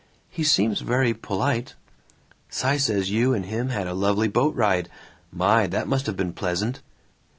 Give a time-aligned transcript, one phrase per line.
[0.31, 1.75] "He seems very polite."
[2.49, 4.89] "Cy says you and him had a lovely boat ride.
[5.31, 6.81] My, that must have been pleasant."